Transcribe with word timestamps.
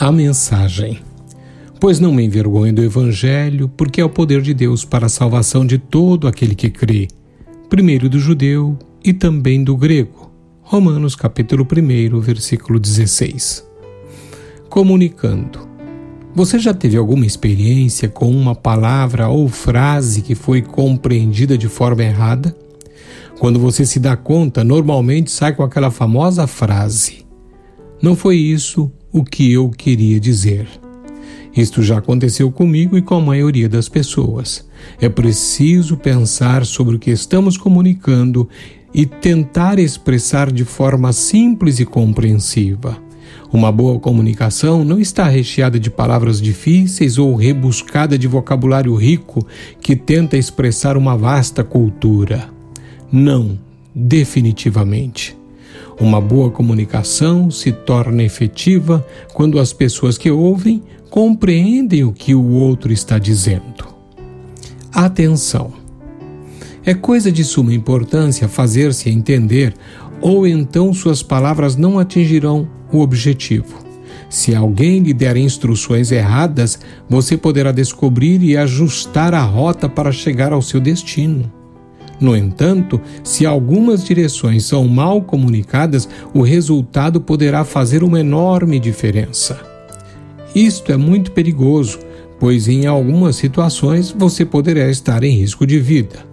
A 0.00 0.12
mensagem. 0.12 1.00
Pois 1.80 1.98
não 1.98 2.12
me 2.12 2.24
envergonho 2.24 2.72
do 2.72 2.84
Evangelho, 2.84 3.68
porque 3.68 4.00
é 4.00 4.04
o 4.04 4.08
poder 4.08 4.40
de 4.40 4.54
Deus 4.54 4.84
para 4.84 5.06
a 5.06 5.08
salvação 5.08 5.66
de 5.66 5.76
todo 5.76 6.28
aquele 6.28 6.54
que 6.54 6.70
crê, 6.70 7.08
primeiro 7.68 8.08
do 8.08 8.20
judeu 8.20 8.78
e 9.04 9.12
também 9.12 9.64
do 9.64 9.76
grego. 9.76 10.30
Romanos 10.62 11.16
capítulo 11.16 11.66
1, 11.66 12.20
versículo 12.20 12.78
16. 12.78 13.66
Comunicando. 14.68 15.66
Você 16.32 16.60
já 16.60 16.72
teve 16.72 16.96
alguma 16.96 17.26
experiência 17.26 18.08
com 18.08 18.30
uma 18.30 18.54
palavra 18.54 19.28
ou 19.28 19.48
frase 19.48 20.22
que 20.22 20.36
foi 20.36 20.62
compreendida 20.62 21.58
de 21.58 21.68
forma 21.68 22.04
errada? 22.04 22.56
Quando 23.40 23.58
você 23.58 23.84
se 23.84 23.98
dá 23.98 24.16
conta, 24.16 24.62
normalmente 24.62 25.32
sai 25.32 25.56
com 25.56 25.64
aquela 25.64 25.90
famosa 25.90 26.46
frase: 26.46 27.26
Não 28.00 28.14
foi 28.14 28.36
isso 28.36 28.92
o 29.12 29.24
que 29.24 29.52
eu 29.52 29.70
queria 29.70 30.20
dizer. 30.20 30.68
Isto 31.56 31.82
já 31.82 31.98
aconteceu 31.98 32.50
comigo 32.52 32.96
e 32.96 33.02
com 33.02 33.16
a 33.16 33.20
maioria 33.20 33.68
das 33.68 33.88
pessoas. 33.88 34.68
É 35.00 35.08
preciso 35.08 35.96
pensar 35.96 36.64
sobre 36.64 36.96
o 36.96 36.98
que 36.98 37.10
estamos 37.10 37.56
comunicando 37.56 38.48
e 38.94 39.04
tentar 39.04 39.78
expressar 39.78 40.52
de 40.52 40.64
forma 40.64 41.12
simples 41.12 41.80
e 41.80 41.84
compreensiva. 41.84 42.96
Uma 43.52 43.72
boa 43.72 43.98
comunicação 43.98 44.84
não 44.84 44.98
está 45.00 45.26
recheada 45.26 45.80
de 45.80 45.90
palavras 45.90 46.40
difíceis 46.40 47.16
ou 47.16 47.34
rebuscada 47.34 48.18
de 48.18 48.26
vocabulário 48.26 48.94
rico 48.94 49.46
que 49.80 49.96
tenta 49.96 50.36
expressar 50.36 50.96
uma 50.96 51.16
vasta 51.16 51.64
cultura. 51.64 52.50
Não, 53.10 53.58
definitivamente. 53.94 55.37
Uma 56.00 56.20
boa 56.20 56.48
comunicação 56.50 57.50
se 57.50 57.72
torna 57.72 58.22
efetiva 58.22 59.04
quando 59.34 59.58
as 59.58 59.72
pessoas 59.72 60.16
que 60.16 60.30
ouvem 60.30 60.82
compreendem 61.10 62.04
o 62.04 62.12
que 62.12 62.34
o 62.34 62.50
outro 62.52 62.92
está 62.92 63.18
dizendo. 63.18 63.88
Atenção! 64.92 65.72
É 66.84 66.94
coisa 66.94 67.32
de 67.32 67.42
suma 67.42 67.74
importância 67.74 68.48
fazer-se 68.48 69.10
entender, 69.10 69.74
ou 70.20 70.46
então 70.46 70.94
suas 70.94 71.22
palavras 71.22 71.76
não 71.76 71.98
atingirão 71.98 72.68
o 72.92 73.00
objetivo. 73.00 73.76
Se 74.30 74.54
alguém 74.54 75.00
lhe 75.00 75.12
der 75.12 75.36
instruções 75.36 76.12
erradas, 76.12 76.78
você 77.08 77.36
poderá 77.36 77.72
descobrir 77.72 78.42
e 78.42 78.56
ajustar 78.56 79.34
a 79.34 79.42
rota 79.42 79.88
para 79.88 80.12
chegar 80.12 80.52
ao 80.52 80.62
seu 80.62 80.80
destino. 80.80 81.57
No 82.20 82.36
entanto, 82.36 83.00
se 83.22 83.46
algumas 83.46 84.04
direções 84.04 84.64
são 84.64 84.88
mal 84.88 85.22
comunicadas, 85.22 86.08
o 86.34 86.42
resultado 86.42 87.20
poderá 87.20 87.64
fazer 87.64 88.02
uma 88.02 88.20
enorme 88.20 88.80
diferença. 88.80 89.60
Isto 90.54 90.90
é 90.90 90.96
muito 90.96 91.30
perigoso, 91.30 92.00
pois 92.40 92.66
em 92.66 92.86
algumas 92.86 93.36
situações 93.36 94.10
você 94.10 94.44
poderá 94.44 94.90
estar 94.90 95.22
em 95.22 95.36
risco 95.36 95.66
de 95.66 95.78
vida. 95.78 96.26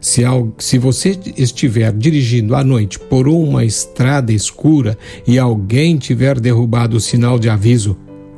Se, 0.00 0.22
se 0.58 0.78
você 0.78 1.18
estiver 1.36 1.92
dirigindo 1.92 2.54
à 2.54 2.62
noite 2.62 2.98
por 2.98 3.28
uma 3.28 3.64
estrada 3.64 4.32
escura 4.32 4.96
e 5.26 5.38
alguém 5.38 5.96
tiver 5.96 6.38
derrubado 6.38 6.96
o 6.96 7.00
sinal 7.00 7.38
de 7.38 7.48
aviso, 7.48 7.96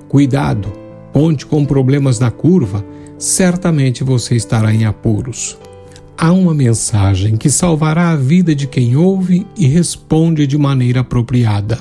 cuidado, 0.08 0.72
ponte 1.12 1.44
com 1.44 1.64
problemas 1.64 2.18
na 2.18 2.30
curva, 2.30 2.84
certamente 3.18 4.02
você 4.02 4.34
estará 4.36 4.72
em 4.72 4.86
apuros 4.86 5.58
há 6.20 6.30
uma 6.32 6.52
mensagem 6.52 7.34
que 7.34 7.48
salvará 7.48 8.10
a 8.10 8.16
vida 8.16 8.54
de 8.54 8.66
quem 8.66 8.94
ouve 8.94 9.46
e 9.56 9.66
responde 9.66 10.46
de 10.46 10.58
maneira 10.58 11.00
apropriada. 11.00 11.78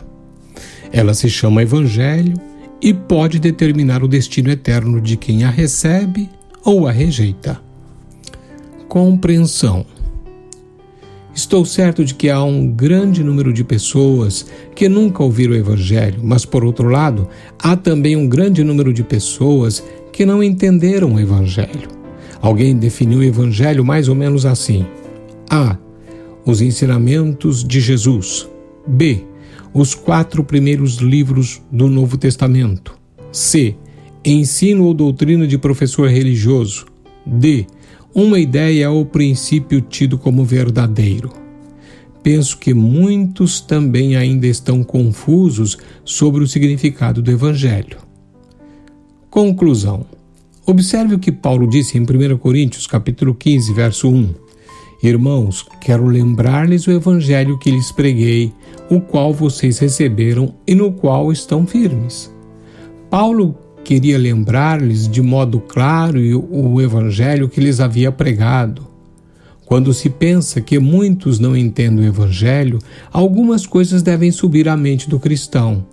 Ela 0.93 1.13
se 1.13 1.29
chama 1.29 1.61
Evangelho 1.61 2.35
e 2.81 2.93
pode 2.93 3.37
determinar 3.37 4.01
o 4.01 4.07
destino 4.07 4.49
eterno 4.49 5.01
de 5.01 5.17
quem 5.17 5.43
a 5.43 5.49
recebe 5.49 6.29
ou 6.63 6.87
a 6.87 6.91
rejeita. 6.91 7.59
Compreensão. 8.87 9.85
Estou 11.35 11.65
certo 11.65 12.05
de 12.05 12.15
que 12.15 12.29
há 12.29 12.41
um 12.41 12.65
grande 12.71 13.21
número 13.25 13.51
de 13.51 13.65
pessoas 13.65 14.45
que 14.73 14.87
nunca 14.87 15.21
ouviram 15.21 15.53
o 15.53 15.57
Evangelho, 15.57 16.21
mas, 16.23 16.45
por 16.45 16.63
outro 16.63 16.87
lado, 16.87 17.27
há 17.61 17.75
também 17.75 18.15
um 18.15 18.27
grande 18.27 18.63
número 18.63 18.93
de 18.93 19.03
pessoas 19.03 19.83
que 20.13 20.25
não 20.25 20.41
entenderam 20.41 21.15
o 21.15 21.19
Evangelho. 21.19 21.98
Alguém 22.41 22.77
definiu 22.77 23.19
o 23.19 23.23
Evangelho 23.23 23.83
mais 23.83 24.07
ou 24.07 24.15
menos 24.15 24.45
assim: 24.45 24.85
A. 25.49 25.77
Os 26.45 26.61
ensinamentos 26.61 27.63
de 27.63 27.79
Jesus. 27.79 28.47
B. 28.87 29.23
Os 29.73 29.93
quatro 29.93 30.43
primeiros 30.43 30.95
livros 30.95 31.61
do 31.71 31.87
Novo 31.87 32.17
Testamento. 32.17 32.97
C. 33.31 33.75
Ensino 34.23 34.85
ou 34.85 34.93
doutrina 34.93 35.45
de 35.45 35.57
professor 35.57 36.09
religioso. 36.09 36.85
D. 37.25 37.67
Uma 38.13 38.39
ideia 38.39 38.89
ou 38.89 39.05
princípio 39.05 39.81
tido 39.81 40.17
como 40.17 40.43
verdadeiro. 40.43 41.31
Penso 42.23 42.57
que 42.57 42.73
muitos 42.73 43.61
também 43.61 44.15
ainda 44.15 44.47
estão 44.47 44.83
confusos 44.83 45.77
sobre 46.03 46.43
o 46.43 46.47
significado 46.47 47.21
do 47.21 47.31
Evangelho. 47.31 47.97
Conclusão. 49.29 50.05
Observe 50.69 51.15
o 51.15 51.19
que 51.19 51.31
Paulo 51.31 51.67
disse 51.67 51.97
em 51.97 52.01
1 52.01 52.37
Coríntios, 52.37 52.85
capítulo 52.85 53.33
15, 53.33 53.73
verso 53.73 54.07
1. 54.07 54.35
Irmãos, 55.01 55.65
quero 55.81 56.05
lembrar-lhes 56.05 56.85
o 56.85 56.91
evangelho 56.91 57.57
que 57.57 57.71
lhes 57.71 57.91
preguei, 57.91 58.53
o 58.87 59.01
qual 59.01 59.33
vocês 59.33 59.79
receberam 59.79 60.53
e 60.67 60.75
no 60.75 60.91
qual 60.91 61.31
estão 61.31 61.65
firmes. 61.65 62.31
Paulo 63.09 63.57
queria 63.83 64.15
lembrar-lhes 64.15 65.07
de 65.07 65.23
modo 65.23 65.59
claro 65.59 66.19
o 66.51 66.79
evangelho 66.79 67.49
que 67.49 67.59
lhes 67.59 67.79
havia 67.79 68.11
pregado. 68.11 68.87
Quando 69.65 69.91
se 69.91 70.07
pensa 70.07 70.61
que 70.61 70.77
muitos 70.77 71.39
não 71.39 71.57
entendem 71.57 72.05
o 72.05 72.07
evangelho, 72.07 72.77
algumas 73.11 73.65
coisas 73.65 74.03
devem 74.03 74.31
subir 74.31 74.69
à 74.69 74.77
mente 74.77 75.09
do 75.09 75.19
cristão. 75.19 75.83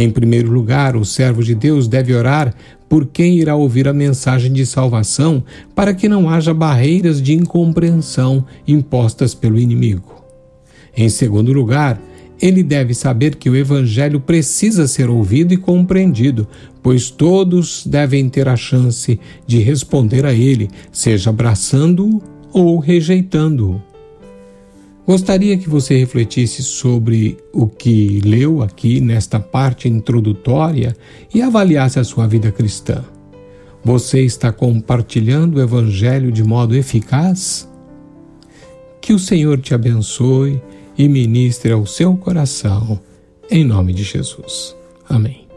Em 0.00 0.08
primeiro 0.10 0.48
lugar, 0.52 0.94
o 0.94 1.04
servo 1.04 1.42
de 1.42 1.56
Deus 1.56 1.88
deve 1.88 2.14
orar 2.14 2.54
por 2.88 3.06
quem 3.06 3.36
irá 3.40 3.56
ouvir 3.56 3.88
a 3.88 3.92
mensagem 3.92 4.52
de 4.52 4.64
salvação, 4.64 5.42
para 5.74 5.92
que 5.92 6.08
não 6.08 6.30
haja 6.30 6.54
barreiras 6.54 7.20
de 7.20 7.34
incompreensão 7.34 8.46
impostas 8.64 9.34
pelo 9.34 9.58
inimigo. 9.58 10.24
Em 10.96 11.08
segundo 11.08 11.52
lugar, 11.52 12.00
ele 12.40 12.62
deve 12.62 12.94
saber 12.94 13.34
que 13.34 13.50
o 13.50 13.56
Evangelho 13.56 14.20
precisa 14.20 14.86
ser 14.86 15.10
ouvido 15.10 15.52
e 15.52 15.56
compreendido, 15.56 16.46
pois 16.80 17.10
todos 17.10 17.84
devem 17.84 18.28
ter 18.28 18.46
a 18.46 18.54
chance 18.54 19.18
de 19.48 19.58
responder 19.58 20.24
a 20.24 20.32
ele, 20.32 20.70
seja 20.92 21.30
abraçando-o 21.30 22.22
ou 22.52 22.78
rejeitando-o. 22.78 23.87
Gostaria 25.08 25.56
que 25.56 25.70
você 25.70 25.96
refletisse 25.96 26.62
sobre 26.62 27.38
o 27.50 27.66
que 27.66 28.20
leu 28.20 28.62
aqui 28.62 29.00
nesta 29.00 29.40
parte 29.40 29.88
introdutória 29.88 30.94
e 31.34 31.40
avaliasse 31.40 31.98
a 31.98 32.04
sua 32.04 32.26
vida 32.26 32.52
cristã. 32.52 33.02
Você 33.82 34.20
está 34.20 34.52
compartilhando 34.52 35.56
o 35.56 35.62
Evangelho 35.62 36.30
de 36.30 36.44
modo 36.44 36.76
eficaz? 36.76 37.66
Que 39.00 39.14
o 39.14 39.18
Senhor 39.18 39.58
te 39.58 39.72
abençoe 39.72 40.60
e 40.98 41.08
ministre 41.08 41.72
ao 41.72 41.86
seu 41.86 42.14
coração, 42.14 43.00
em 43.50 43.64
nome 43.64 43.94
de 43.94 44.02
Jesus. 44.02 44.76
Amém. 45.08 45.47